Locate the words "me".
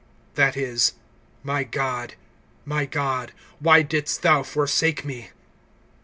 5.05-5.29